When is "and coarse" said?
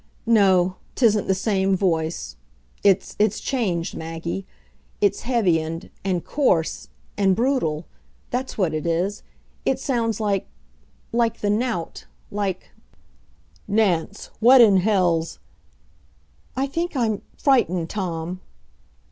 6.03-6.87